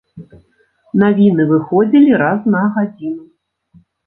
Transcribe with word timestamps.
Навіны 1.03 1.43
выходзілі 1.51 2.17
раз 2.23 2.39
на 2.55 2.61
гадзіну. 2.79 3.23